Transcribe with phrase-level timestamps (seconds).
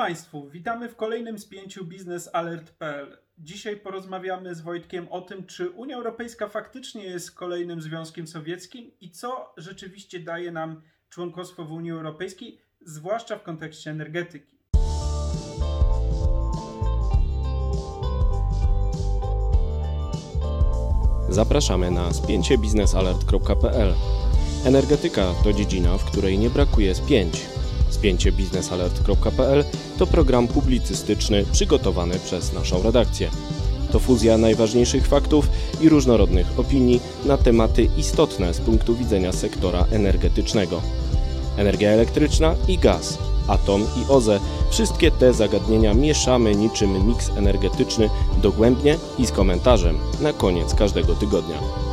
[0.00, 3.18] Państwu, witamy w kolejnym spięciu biznesalert.pl.
[3.38, 9.10] Dzisiaj porozmawiamy z Wojtkiem o tym, czy Unia Europejska faktycznie jest kolejnym związkiem sowieckim i
[9.10, 14.58] co rzeczywiście daje nam członkostwo w Unii Europejskiej, zwłaszcza w kontekście energetyki.
[21.28, 23.94] Zapraszamy na spięciebiznesalert.pl.
[24.66, 27.59] Energetyka to dziedzina, w której nie brakuje spięć.
[27.90, 29.64] Spięciebiznesalert.pl
[29.98, 33.30] to program publicystyczny przygotowany przez naszą redakcję.
[33.92, 35.48] To fuzja najważniejszych faktów
[35.80, 40.80] i różnorodnych opinii na tematy istotne z punktu widzenia sektora energetycznego.
[41.56, 43.18] Energia elektryczna i gaz,
[43.48, 48.10] atom i OZE wszystkie te zagadnienia mieszamy niczym miks energetyczny
[48.42, 51.89] dogłębnie i z komentarzem na koniec każdego tygodnia.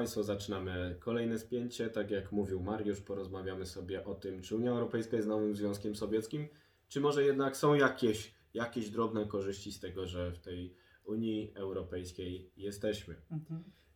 [0.00, 1.90] Państwo, zaczynamy kolejne spięcie.
[1.90, 6.48] Tak jak mówił Mariusz, porozmawiamy sobie o tym, czy Unia Europejska jest nowym Związkiem Sowieckim,
[6.88, 12.50] czy może jednak są jakieś, jakieś drobne korzyści z tego, że w tej Unii Europejskiej
[12.56, 13.14] jesteśmy.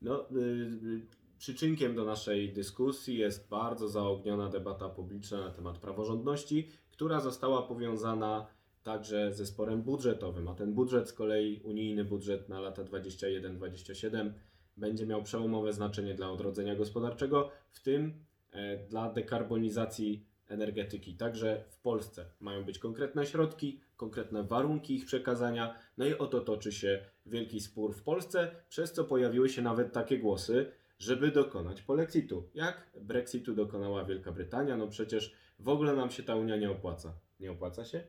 [0.03, 1.07] No, y, y,
[1.39, 8.47] przyczynkiem do naszej dyskusji jest bardzo zaogniona debata publiczna na temat praworządności, która została powiązana
[8.83, 14.33] także ze sporem budżetowym, a ten budżet z kolei, unijny budżet na lata 21-27
[14.77, 21.17] będzie miał przełomowe znaczenie dla odrodzenia gospodarczego, w tym e, dla dekarbonizacji energetyki.
[21.17, 25.75] Także w Polsce mają być konkretne środki, konkretne warunki ich przekazania.
[25.99, 30.19] No i oto toczy się wielki spór w Polsce, przez co pojawiły się nawet takie
[30.19, 32.51] głosy, żeby dokonać polexitu.
[32.55, 34.77] Jak Brexitu dokonała Wielka Brytania?
[34.77, 37.15] No przecież w ogóle nam się ta Unia nie opłaca.
[37.41, 38.05] Nie opłaca się?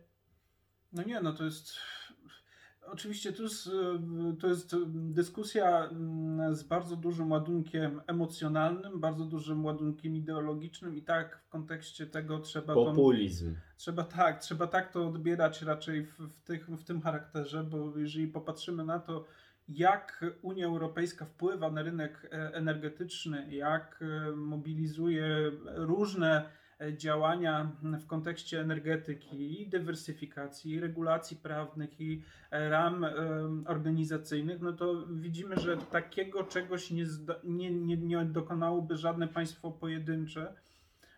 [0.94, 1.74] No nie, no to jest.
[2.88, 3.70] Oczywiście to jest,
[4.40, 11.38] to jest dyskusja mm, z bardzo dużym ładunkiem emocjonalnym, bardzo dużym ładunkiem ideologicznym i tak
[11.38, 13.56] w kontekście tego trzeba Populizm.
[13.78, 18.28] trzeba tak, trzeba tak to odbierać raczej w, w, tych, w tym charakterze, bo jeżeli
[18.28, 19.26] popatrzymy na to,
[19.68, 26.50] jak Unia Europejska wpływa na rynek e, energetyczny, jak e, mobilizuje różne
[26.98, 32.22] działania w kontekście energetyki i dywersyfikacji, i regulacji prawnych, i
[32.52, 33.12] ram e,
[33.68, 37.06] organizacyjnych, no to widzimy, że takiego czegoś nie,
[37.44, 40.56] nie, nie, nie dokonałoby żadne państwo pojedyncze.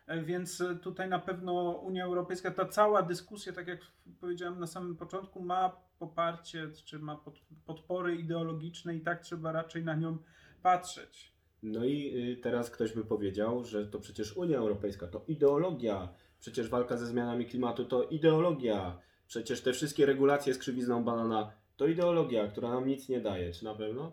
[0.06, 3.80] E, Więc tutaj na pewno Unia Europejska, ta cała dyskusja, tak jak
[4.20, 9.84] powiedziałem na samym początku, ma poparcie, czy ma pod, podpory ideologiczne i tak trzeba raczej
[9.84, 10.18] na nią
[10.62, 11.37] patrzeć.
[11.62, 16.08] No i y, teraz ktoś by powiedział, że to przecież Unia Europejska to ideologia,
[16.40, 21.86] przecież walka ze zmianami klimatu to ideologia, przecież te wszystkie regulacje z krzywizną banana to
[21.86, 23.52] ideologia, która nam nic nie daje.
[23.52, 24.12] Czy na pewno?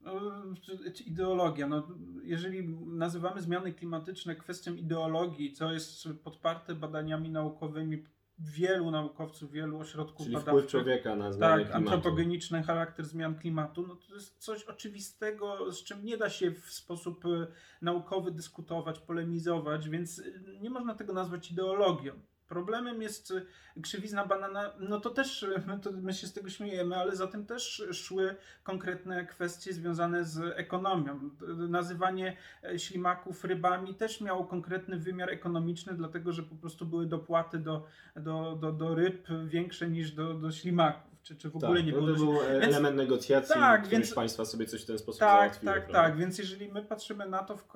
[0.00, 0.20] No,
[1.06, 1.66] Ideologia.
[1.66, 1.88] No,
[2.22, 8.04] jeżeli nazywamy zmiany klimatyczne kwestią ideologii, co jest podparte badaniami naukowymi
[8.38, 10.70] wielu naukowców, wielu ośrodków Czyli badawczych.
[10.70, 11.94] człowieka na zmianę Tak, klimatu.
[11.94, 16.70] antropogeniczny charakter zmian klimatu, no to jest coś oczywistego, z czym nie da się w
[16.72, 17.46] sposób y,
[17.82, 22.12] naukowy dyskutować, polemizować, więc y, nie można tego nazwać ideologią.
[22.58, 23.46] Problemem jest y,
[23.82, 27.26] krzywizna banana, no to też y, my, to my się z tego śmiejemy, ale za
[27.26, 31.30] tym też szły konkretne kwestie związane z ekonomią.
[31.40, 37.06] D- Nazywanie e, ślimaków rybami też miało konkretny wymiar ekonomiczny, dlatego że po prostu były
[37.06, 41.76] dopłaty do, do, do, do ryb większe niż do, do ślimaków, czy, czy w ogóle
[41.76, 42.12] tak, nie no było.
[42.12, 45.28] to był e, Więc- element negocjacji, Tak, więc- państwa sobie coś w ten sposób Tak,
[45.30, 45.72] załatwiły.
[45.72, 46.02] tak, prawda?
[46.08, 46.16] tak.
[46.18, 47.66] Więc jeżeli my patrzymy na to, w,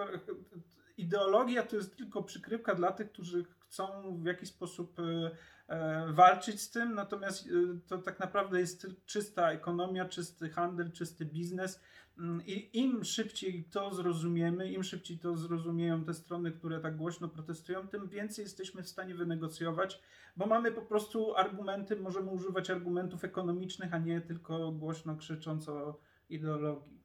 [0.99, 5.31] ideologia to jest tylko przykrywka dla tych, którzy chcą w jakiś sposób e,
[5.69, 7.51] e, walczyć z tym, natomiast e,
[7.87, 11.81] to tak naprawdę jest czysta ekonomia, czysty handel, czysty biznes.
[12.19, 17.29] Mm, I im szybciej to zrozumiemy, im szybciej to zrozumieją te strony, które tak głośno
[17.29, 20.01] protestują, tym więcej jesteśmy w stanie wynegocjować,
[20.37, 26.01] bo mamy po prostu argumenty, możemy używać argumentów ekonomicznych, a nie tylko głośno krzycząc o
[26.29, 26.99] ideologii.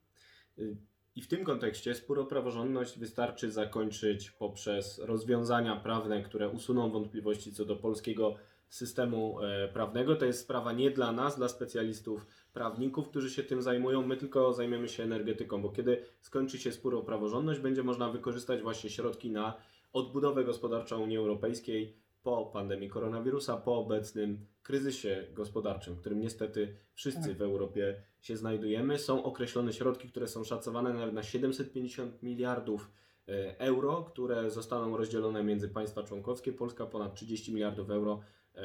[1.15, 7.53] I w tym kontekście spór o praworządność wystarczy zakończyć poprzez rozwiązania prawne, które usuną wątpliwości
[7.53, 8.35] co do polskiego
[8.69, 10.15] systemu e, prawnego.
[10.15, 14.07] To jest sprawa nie dla nas, dla specjalistów prawników, którzy się tym zajmują.
[14.07, 18.61] My tylko zajmiemy się energetyką, bo kiedy skończy się spór o praworządność, będzie można wykorzystać
[18.61, 19.57] właśnie środki na
[19.93, 27.37] odbudowę gospodarczą Unii Europejskiej po pandemii koronawirusa, po obecnym kryzysie gospodarczym, którym niestety wszyscy Tak.
[27.37, 28.99] w Europie się znajdujemy.
[28.99, 32.91] Są określone środki, które są szacowane nawet na 750 miliardów
[33.27, 36.53] e, euro, które zostaną rozdzielone między państwa członkowskie.
[36.53, 38.19] Polska ponad 30 miliardów euro
[38.55, 38.61] e,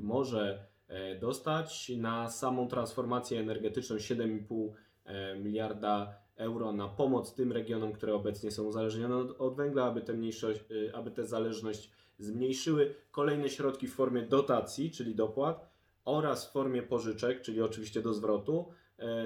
[0.00, 4.70] może e, dostać na samą transformację energetyczną 7,5
[5.04, 10.14] e, miliarda euro na pomoc tym regionom, które obecnie są uzależnione od, węgla, aby tę
[10.14, 10.60] mniejszość,
[10.94, 12.94] aby tę zależność zmniejszyły.
[13.10, 15.70] Kolejne środki w formie dotacji, czyli dopłat
[16.04, 18.72] oraz w formie pożyczek, czyli oczywiście do zwrotu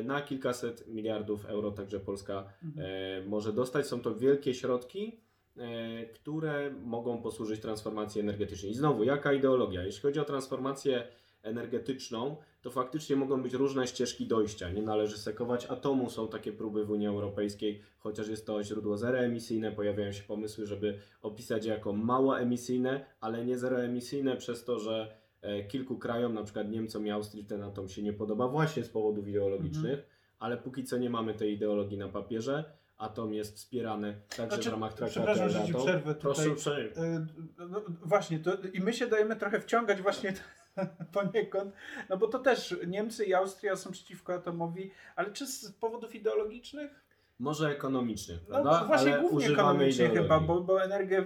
[0.04, 2.86] na kilkaset miliardów euro, także Polska Mhm.
[2.86, 3.86] e, może dostać.
[3.86, 5.20] Są to wielkie środki,
[5.56, 8.72] e, które mogą posłużyć transformacji energetycznej.
[8.72, 9.84] I znowu, jaka ideologia?
[9.84, 11.08] Jeśli chodzi o transformację
[11.42, 14.70] energetyczną, to faktycznie mogą być różne ścieżki dojścia.
[14.70, 19.72] Nie należy sekować atomu, są takie próby w Unii Europejskiej, chociaż jest to źródło zeroemisyjne.
[19.72, 25.00] Pojawiają się pomysły, żeby opisać je jako mało emisyjne, ale nie zeroemisyjne, przez to, że
[25.02, 25.19] e,
[25.68, 29.28] kilku krajom, na przykład Niemcom i Austrii, ten atom się nie podoba właśnie z powodów
[29.28, 30.06] ideologicznych,
[30.38, 32.64] ale póki co nie mamy tej ideologii na papierze.
[32.98, 36.52] Atom jest wspierany także Znaczy, w ramach traktatu przepraszam, że ci przerwę Proszę tutaj.
[36.54, 36.90] uprzejmie.
[36.90, 37.26] Y,
[37.68, 40.34] No, właśnie, to, i my się dajemy trochę wciągać właśnie
[41.12, 41.74] poniekąd,
[42.08, 47.04] no bo to też Niemcy i Austria są przeciwko atomowi, ale czy z powodów ideologicznych?
[47.38, 48.84] Może ekonomicznych, No prawda?
[48.86, 50.22] właśnie Ale głównie ekonomicznie ideologii.
[50.22, 51.24] chyba, bo, bo Energię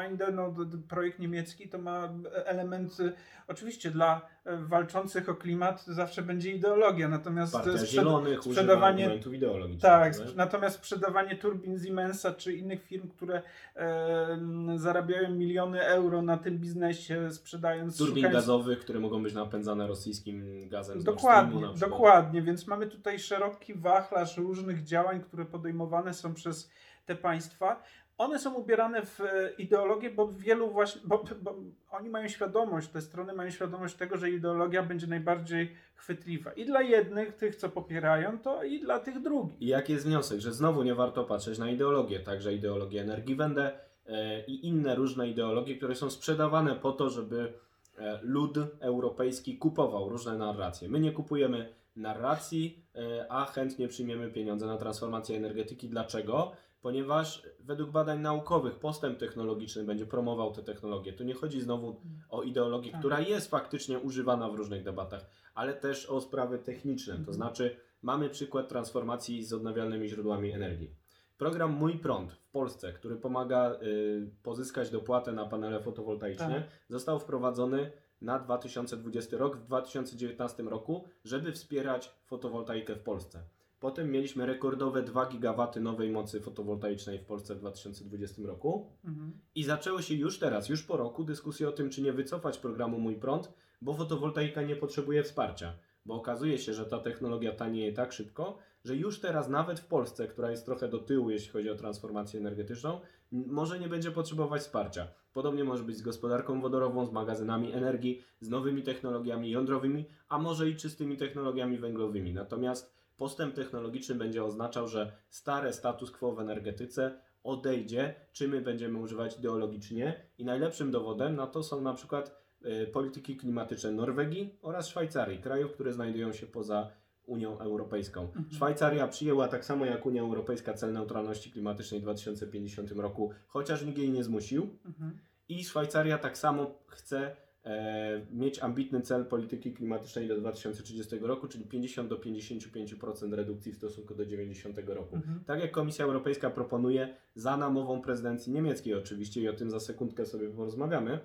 [0.00, 0.54] Winde, no,
[0.88, 2.08] projekt niemiecki, to ma
[2.44, 3.12] elementy,
[3.48, 9.82] oczywiście dla e, walczących o klimat zawsze będzie ideologia, natomiast Partia Zielonych sprzedawanie- argumentów ideologicznych.
[9.82, 10.24] tak, nie?
[10.36, 13.42] natomiast sprzedawanie turbin Siemensa czy innych firm, które
[13.76, 14.38] e,
[14.76, 17.98] zarabiają miliony euro na tym biznesie, sprzedając...
[17.98, 23.74] Turbin szukając- gazowych, które mogą być napędzane rosyjskim gazem Dokładnie, dokładnie, więc mamy tutaj szeroki
[23.74, 26.70] wachlarz różnych działań, które podejmowane są przez
[27.06, 27.82] te państwa.
[28.22, 31.54] One są ubierane w e, ideologię, bo wielu właśnie, bo, bo
[31.90, 36.52] oni mają świadomość, te strony mają świadomość tego, że ideologia będzie najbardziej chwytliwa.
[36.52, 39.62] I dla jednych, tych co popierają to, i dla tych drugich.
[39.62, 40.40] I jaki jest wniosek?
[40.40, 45.28] Że znowu nie warto patrzeć na ideologię, także ideologię energii Wende e, i inne różne
[45.28, 47.52] ideologie, które są sprzedawane po to, żeby
[47.98, 50.88] e, lud europejski kupował różne narracje.
[50.88, 55.88] My nie kupujemy narracji, e, a chętnie przyjmiemy pieniądze na transformację energetyki.
[55.88, 56.52] Dlaczego?
[56.82, 61.12] Ponieważ według badań naukowych postęp technologiczny będzie promował te technologie.
[61.12, 63.00] Tu nie chodzi znowu o ideologię, Tak.
[63.00, 67.12] która jest faktycznie używana w różnych debatach, ale też o sprawy techniczne.
[67.14, 67.34] To Mhm.
[67.34, 70.90] znaczy, mamy przykład transformacji z odnawialnymi źródłami energii.
[71.38, 76.62] Program Mój Prąd w Polsce, który pomaga y, pozyskać dopłatę na panele fotowoltaiczne, Tak.
[76.88, 77.90] został wprowadzony
[78.22, 83.42] na 2020 rok, w 2019 roku, żeby wspierać fotowoltaikę w Polsce.
[83.80, 88.92] Potem mieliśmy rekordowe 2 gigawaty nowej mocy fotowoltaicznej w Polsce w 2020 roku.
[89.04, 89.32] Mhm.
[89.54, 92.98] I zaczęły się już teraz, już po roku, dyskusje o tym, czy nie wycofać programu
[92.98, 93.52] Mój Prąd,
[93.82, 95.72] bo fotowoltaika nie potrzebuje wsparcia.
[96.06, 100.28] Bo okazuje się, że ta technologia tanieje tak szybko, że już teraz nawet w Polsce,
[100.28, 103.00] która jest trochę do tyłu, jeśli chodzi o transformację energetyczną,
[103.32, 105.08] może nie będzie potrzebować wsparcia.
[105.32, 110.68] Podobnie może być z gospodarką wodorową, z magazynami energii, z nowymi technologiami jądrowymi, a może
[110.68, 112.32] i czystymi technologiami węglowymi.
[112.34, 118.98] Natomiast postęp technologiczny będzie oznaczał, że stare status quo w energetyce odejdzie, czy my będziemy
[118.98, 120.26] używać ideologicznie.
[120.38, 125.72] I najlepszym dowodem na to są na przykład y, polityki klimatyczne Norwegii oraz Szwajcarii, krajów,
[125.72, 126.90] które znajdują się poza
[127.26, 128.22] Unią Europejską.
[128.22, 128.50] Mhm.
[128.50, 133.98] Szwajcaria przyjęła tak samo jak Unia Europejska cel neutralności klimatycznej w 2050 roku, chociaż nikt
[133.98, 134.68] jej nie zmusił.
[134.84, 135.18] Mhm.
[135.48, 141.64] I Szwajcaria tak samo chce e, mieć ambitny cel polityki klimatycznej do 2030 roku, czyli
[141.64, 145.16] 50 do 55% redukcji w stosunku do 90 roku.
[145.16, 145.44] Mhm.
[145.44, 150.26] Tak jak Komisja Europejska proponuje za namową prezydencji niemieckiej oczywiście i o tym za sekundkę
[150.26, 151.18] sobie porozmawiamy,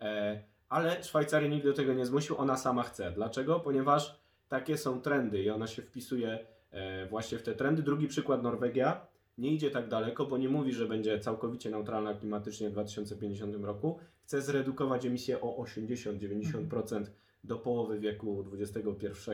[0.00, 3.12] e, ale Szwajcarii nikt do tego nie zmusił, ona sama chce.
[3.12, 3.60] Dlaczego?
[3.60, 7.82] Ponieważ takie są trendy i ona się wpisuje e, właśnie w te trendy.
[7.82, 9.06] Drugi przykład Norwegia
[9.38, 13.98] nie idzie tak daleko, bo nie mówi, że będzie całkowicie neutralna klimatycznie w 2050 roku.
[14.22, 17.04] Chce zredukować emisję o 80-90%
[17.44, 19.30] do połowy wieku XXI,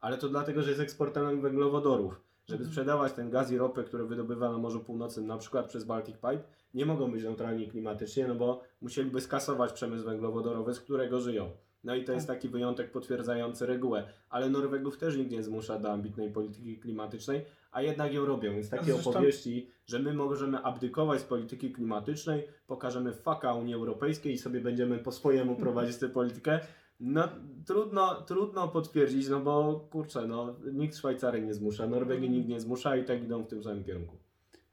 [0.00, 2.20] ale to dlatego, że jest eksporterem węglowodorów.
[2.48, 2.70] Żeby Mhm.
[2.72, 6.42] sprzedawać ten gaz i ropę, które wydobywa na Morzu Północnym, na przykład przez Baltic Pipe,
[6.74, 11.50] nie mogą być neutralni klimatycznie, no bo musieliby skasować przemysł węglowodorowy, z którego żyją.
[11.84, 14.08] No i to jest taki wyjątek potwierdzający regułę.
[14.28, 18.52] Ale Norwegów też nikt nie zmusza do ambitnej polityki klimatycznej, a jednak ją robią.
[18.52, 24.32] Więc takie Zresztą- opowieści, że my możemy abdykować z polityki klimatycznej, pokażemy faka Unii Europejskiej
[24.32, 26.60] i sobie będziemy po swojemu prowadzić tę politykę,
[27.00, 27.28] no
[27.66, 32.96] trudno, trudno potwierdzić, no bo kurczę, no nikt Szwajcarii nie zmusza, Norwegii nikt nie zmusza
[32.96, 34.16] i tak idą w tym samym kierunku.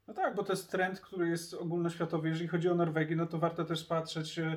[0.08, 2.28] No tak, bo to jest trend, który jest ogólnoświatowy.
[2.28, 4.56] Jeżeli chodzi o Norwegię, no to warto też patrzeć e,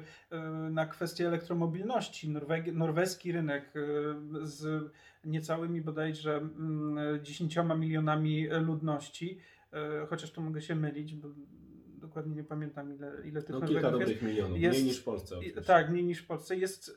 [0.70, 2.30] na kwestię elektromobilności.
[2.30, 3.80] Norwegi, norweski rynek e,
[4.48, 4.92] z
[5.26, 9.40] niecałymi bodajże mm, 10 milionami ludności,
[9.74, 11.28] e, chociaż tu mogę się mylić, bo
[12.02, 14.14] dokładnie nie pamiętam ile, ile tych No kilka Norwegów jest.
[14.14, 15.36] dobrych milionów, jest- mniej niż w Polsce.
[15.36, 15.62] I- oczywiście.
[15.62, 16.56] Tak, mniej niż w Polsce.
[16.58, 16.90] Jest,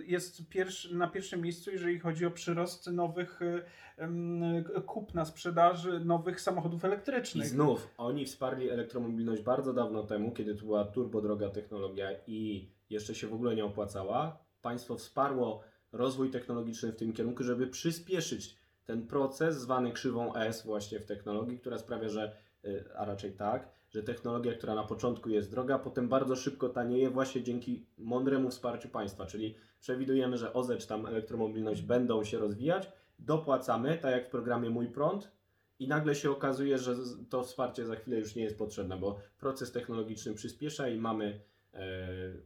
[0.00, 3.62] y, jest pierwszy, na pierwszym miejscu, jeżeli chodzi o przyrost nowych y,
[3.96, 4.42] em,
[4.86, 7.46] kupna, sprzedaży nowych samochodów I elektrycznych.
[7.46, 13.26] znów oni wsparli elektromobilność bardzo dawno temu, kiedy to była turbodroga technologia i jeszcze się
[13.26, 14.38] w ogóle nie opłacała.
[14.62, 18.56] Państwo wsparło rozwój technologiczny w tym kierunku, żeby przyspieszyć
[18.86, 23.68] ten proces zwany krzywą S właśnie w technologii, która sprawia, że, y, a raczej tak,
[23.90, 28.88] że technologia, która na początku jest droga, potem bardzo szybko tanieje właśnie dzięki mądremu wsparciu
[28.88, 34.30] państwa, czyli przewidujemy, że OZE czy tam elektromobilność będą się rozwijać, dopłacamy, tak jak w
[34.30, 35.30] programie Mój Prąd,
[35.78, 36.96] i nagle się okazuje, że
[37.28, 41.40] to wsparcie za chwilę już nie jest potrzebne, bo proces technologiczny przyspiesza i mamy
[41.74, 41.78] e,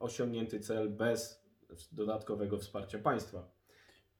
[0.00, 1.44] osiągnięty cel bez
[1.92, 3.50] dodatkowego wsparcia państwa.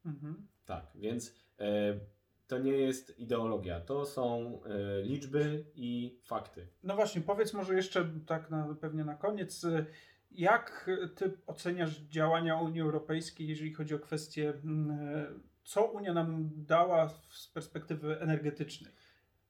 [0.06, 0.46] Mhm.
[0.66, 2.00] Tak, więc e,
[2.46, 6.66] to nie jest ideologia, to są e, liczby i fakty.
[6.82, 9.86] No właśnie, powiedz może jeszcze tak na, pewnie na koniec, y,
[10.30, 15.26] jak ty oceniasz działania Unii Europejskiej, jeżeli chodzi o kwestie, mm, y,
[15.64, 18.92] co Unia nam dała z perspektywy energetycznej?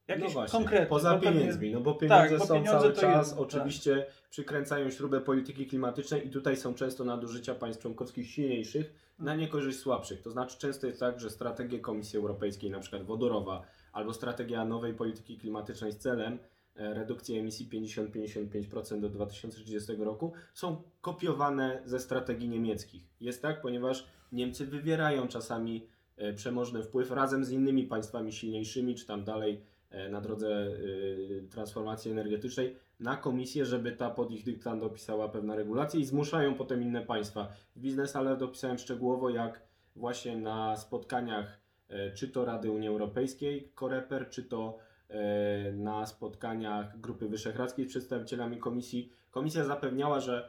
[0.08, 0.86] Jakieś no właśnie, konkretne.
[0.86, 3.52] poza pewnie- pieniędzmi, no bo pieniądze bo są pieniądze cały czas, jedno, tak.
[3.52, 9.78] oczywiście przykręcają śrubę polityki klimatycznej i tutaj są często nadużycia państw członkowskich silniejszych na niekorzyść
[9.78, 10.22] słabszych.
[10.22, 14.94] To znaczy często jest tak, że strategie Komisji Europejskiej, na przykład wodorowa, albo strategia nowej
[14.94, 16.38] polityki klimatycznej z celem
[16.76, 23.02] e, redukcji emisji 50-55% do 2030 roku są kopiowane ze strategii niemieckich.
[23.20, 29.06] Jest tak, ponieważ Niemcy wywierają czasami e, przemożny wpływ razem z innymi państwami silniejszymi, czy
[29.06, 29.73] tam dalej
[30.10, 36.00] na drodze e, transformacji energetycznej na komisję, żeby ta pod ich dyktant dopisała pewne regulacje
[36.00, 37.48] i zmuszają potem inne państwa.
[37.76, 39.62] W Biznes ale dopisałem szczegółowo, jak
[39.96, 47.00] właśnie na spotkaniach e, czy to Rady Unii Europejskiej, Koreper, czy to e, na spotkaniach
[47.00, 49.12] Grupy Wyszehradzkiej z przedstawicielami komisji.
[49.30, 50.48] Komisja zapewniała, że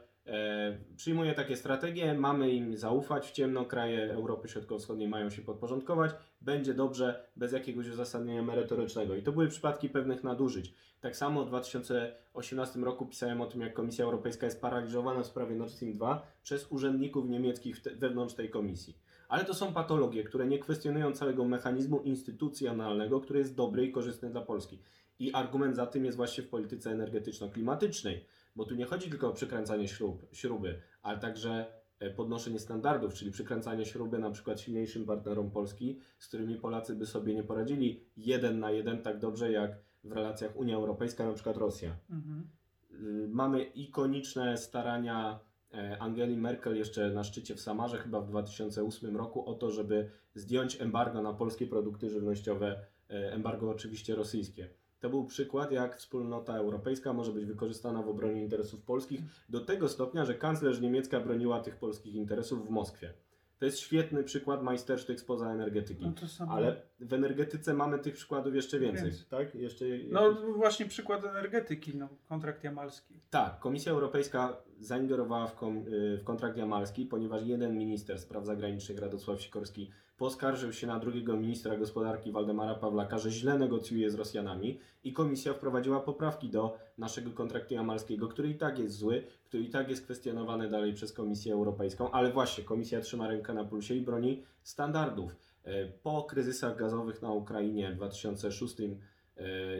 [0.96, 6.74] przyjmuje takie strategie, mamy im zaufać w ciemno, kraje Europy Środkowo-Wschodniej mają się podporządkować, będzie
[6.74, 9.14] dobrze, bez jakiegoś uzasadnienia merytorycznego.
[9.14, 10.74] I to były przypadki pewnych nadużyć.
[11.00, 15.56] Tak samo w 2018 roku pisałem o tym, jak Komisja Europejska jest paraliżowana w sprawie
[15.56, 18.98] Nord Stream 2 przez urzędników niemieckich wewnątrz tej komisji.
[19.28, 24.30] Ale to są patologie, które nie kwestionują całego mechanizmu instytucjonalnego, który jest dobry i korzystny
[24.30, 24.78] dla Polski.
[25.18, 28.20] I argument za tym jest właśnie w polityce energetyczno-klimatycznej,
[28.56, 31.66] bo tu nie chodzi tylko o przykręcanie śrub, śruby, ale także
[31.98, 37.06] e, podnoszenie standardów, czyli przykręcanie śruby na przykład silniejszym partnerom Polski, z którymi Polacy by
[37.06, 41.56] sobie nie poradzili jeden na jeden tak dobrze jak w relacjach Unia Europejska, na przykład
[41.56, 41.96] Rosja.
[42.10, 42.48] Mhm.
[42.92, 45.40] Y, Mamy ikoniczne starania
[45.74, 50.10] e, Angeli Merkel jeszcze na szczycie w Samarze, chyba w 2008 roku, o to, żeby
[50.34, 54.68] zdjąć embargo na polskie produkty żywnościowe, e, embargo oczywiście rosyjskie.
[55.00, 59.88] To był przykład, jak wspólnota europejska może być wykorzystana w obronie interesów polskich do tego
[59.88, 63.14] stopnia, że kanclerz niemiecka broniła tych polskich interesów w Moskwie.
[63.58, 66.04] To jest świetny przykład majstersztyk spoza energetyki.
[66.40, 66.46] No.
[66.48, 69.26] Ale w energetyce mamy tych przykładów jeszcze więcej, Więcej.
[69.30, 69.54] tak?
[69.54, 73.20] Jeszcze No właśnie przykład energetyki, no, kontrakt jamalski.
[73.30, 78.98] Tak, Komisja Europejska zaingerowała w, kom, y, w kontrakt jamalski, ponieważ jeden minister spraw zagranicznych,
[78.98, 84.78] Radosław Sikorski, poskarżył się na drugiego ministra gospodarki Waldemara Pawlaka, że źle negocjuje z Rosjanami
[85.04, 89.70] i komisja wprowadziła poprawki do naszego kontraktu jamalskiego, który i tak jest zły, który i
[89.70, 94.00] tak jest kwestionowany dalej przez Komisję Europejską, ale właśnie komisja trzyma rękę na pulsie i
[94.00, 95.36] broni standardów.
[95.64, 98.84] E, Po kryzysach gazowych na Ukrainie w 2006 e,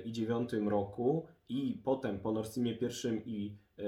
[0.05, 3.83] i 2009 roku i potem po Nord Streamie pierwszym i e,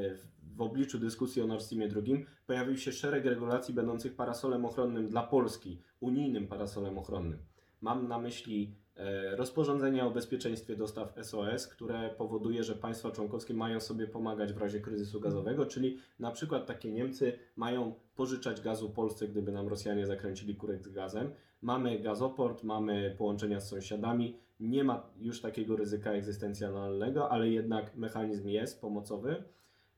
[0.58, 5.22] w- obliczu dyskusji o Nord Streamie drugim pojawił się szereg regulacji będących parasolem ochronnym dla
[5.22, 7.38] Polski, unijnym parasolem ochronnym.
[7.80, 13.80] Mam na myśli e, rozporządzenie o bezpieczeństwie dostaw SOS, które powoduje, że państwa członkowskie mają
[13.80, 19.28] sobie pomagać w razie kryzysu gazowego, czyli na przykład takie Niemcy mają pożyczać gazu Polsce,
[19.28, 21.30] gdyby nam Rosjanie zakręcili kurek z gazem.
[21.62, 28.48] Mamy gazoport, mamy połączenia z sąsiadami, nie ma już takiego ryzyka egzystencjonalnego, ale jednak mechanizm
[28.48, 29.44] jest pomocowy.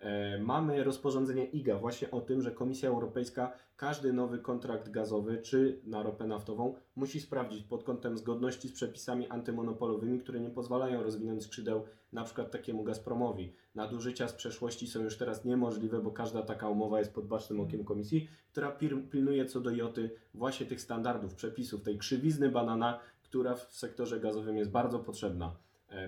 [0.01, 5.81] E, Mamy rozporządzenie IGA właśnie o tym, że Komisja Europejska każdy nowy kontrakt gazowy czy
[5.85, 11.43] na ropę naftową musi sprawdzić pod kątem zgodności z przepisami antymonopolowymi, które nie pozwalają rozwinąć
[11.43, 13.53] skrzydeł na przykład takiemu Gazpromowi.
[13.75, 17.85] Nadużycia z przeszłości są już teraz niemożliwe, bo każda taka umowa jest pod bacznym okiem
[17.85, 18.71] Komisji, która
[19.11, 24.57] pilnuje co do joty właśnie tych standardów, przepisów, tej krzywizny banana, która w sektorze gazowym
[24.57, 25.53] jest bardzo potrzebna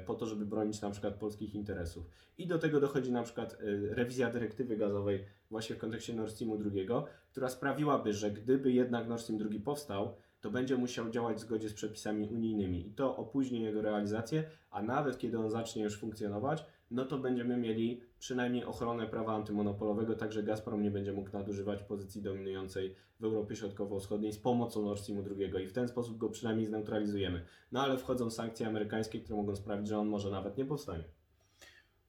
[0.06, 2.04] po to, żeby bronić na przykład polskich interesów.
[2.38, 6.58] I do tego dochodzi na przykład e, rewizja dyrektywy gazowej właśnie w kontekście Nord Streamu
[6.74, 6.88] II,
[7.30, 11.68] która sprawiłaby, że gdyby jednak Nord Stream II powstał, to będzie musiał działać w zgodzie
[11.68, 16.64] z przepisami unijnymi i to opóźni jego realizację, a nawet kiedy on zacznie już funkcjonować,
[16.92, 21.82] no to będziemy mieli przynajmniej ochronę prawa antymonopolowego, tak że Gazprom nie będzie mógł nadużywać
[21.82, 26.28] pozycji dominującej w Europie Środkowo-Wschodniej z pomocą Nord Streamu II i w ten sposób go
[26.28, 27.44] przynajmniej zneutralizujemy.
[27.72, 31.04] No ale wchodzą sankcje amerykańskie, które mogą sprawić, że on może nawet nie powstanie.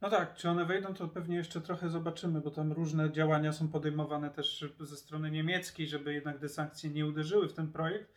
[0.02, 3.68] No tak, czy one wejdą, to pewnie jeszcze trochę zobaczymy, bo tam różne działania są
[3.68, 8.14] podejmowane też ze strony niemieckiej, żeby jednak te sankcje nie uderzyły w ten projekt.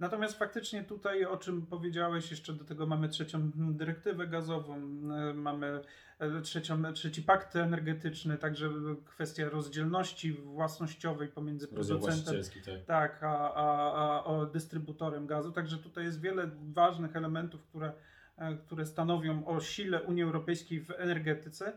[0.00, 5.80] Natomiast faktycznie tutaj, o czym powiedziałeś, jeszcze do tego mamy trzecią dyrektywę gazową, e, mamy
[6.18, 8.70] e, trzecią, trzeci pakt energetyczny, także
[9.04, 12.84] kwestia rozdzielności własnościowej pomiędzy producentem tak.
[12.84, 15.52] tak, a, a, a dystrybutorem gazu.
[15.52, 17.92] Także tutaj jest wiele ważnych elementów, które,
[18.38, 21.72] e, które stanowią o sile Unii Europejskiej w energetyce.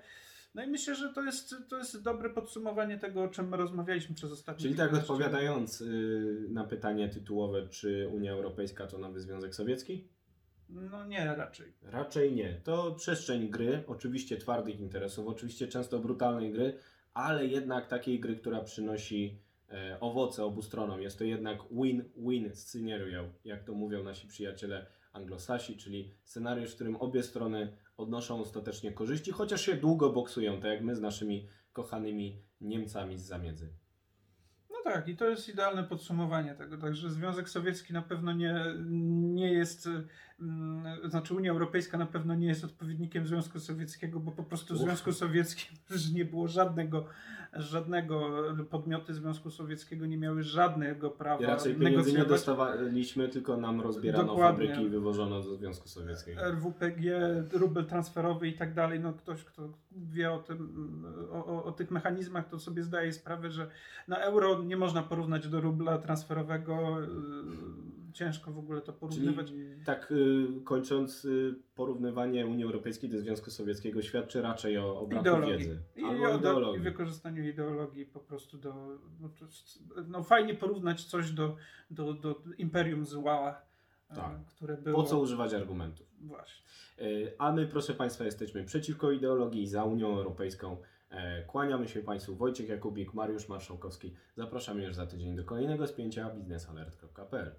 [0.53, 4.31] No i myślę, że to jest, to jest dobre podsumowanie tego, o czym rozmawialiśmy przez
[4.31, 10.07] ostatnie Czyli tak odpowiadając y, na pytanie tytułowe, czy Unia Europejska to nowy Związek Sowiecki?
[10.69, 11.73] No nie, raczej.
[11.81, 12.61] Raczej nie.
[12.63, 16.77] To przestrzeń gry, oczywiście twardych interesów, oczywiście często brutalnej gry,
[17.13, 19.39] ale jednak takiej gry, która przynosi
[19.71, 21.01] e, owoce obu stronom.
[21.01, 26.95] Jest to jednak win-win scenario, jak to mówią nasi przyjaciele anglosasi, czyli scenariusz, w którym
[26.95, 32.41] obie strony odnoszą ostatecznie korzyści, chociaż się długo boksują, tak jak my z naszymi kochanymi
[32.61, 33.82] Niemcami z zamiedzy.
[34.83, 36.77] Tak, i to jest idealne podsumowanie tego.
[36.77, 38.55] Także Związek Sowiecki na pewno nie,
[39.33, 39.89] nie jest,
[40.39, 44.77] mm, znaczy Unia Europejska na pewno nie jest odpowiednikiem Związku Sowieckiego, bo po prostu w.
[44.77, 45.77] Związku Sowieckim
[46.17, 47.05] nie było żadnego,
[47.53, 53.81] żadnego podmioty Związku Sowieckiego nie miały żadnego prawa I raczej pieniędzy nie dostawaliśmy, tylko nam
[53.81, 54.67] rozbierano Dokładnie.
[54.67, 56.41] fabryki i wywożono do Związku Sowieckiego.
[56.41, 57.03] RWPG,
[57.53, 61.91] rubel transferowy i tak dalej, no ktoś, kto wie o tym, o, o, o tych
[61.91, 63.69] mechanizmach, to sobie zdaje sprawę, że
[64.07, 67.07] na euro nie można porównać do rubla transferowego, yy,
[68.13, 69.47] ciężko w ogóle to porównywać.
[69.47, 75.07] Czyli tak y, kończąc, y, porównywanie Unii Europejskiej do Związku Sowieckiego świadczy raczej o, o
[75.07, 75.57] braku Ideologii.
[75.57, 75.79] wiedzy.
[75.95, 76.81] I, o, do, I ideologii.
[76.81, 78.73] wykorzystaniu ideologii po prostu do.
[79.19, 79.29] No,
[80.07, 81.55] no fajnie porównać coś do,
[81.91, 83.61] do, do imperium zła,
[84.11, 84.45] e, Tak.
[84.45, 84.95] które było.
[84.95, 86.07] Po co używać argumentów?
[86.21, 86.63] Właśnie.
[87.01, 90.77] Y, A my, proszę Państwa, jesteśmy przeciwko ideologii, za Unią Europejską.
[91.13, 94.15] E, Kłaniamy się Państwu Wojciech Jakubik, Mariusz Marszałkowski.
[94.35, 97.55] Zapraszamy już za tydzień do kolejnego spięcia biznesalert.pl.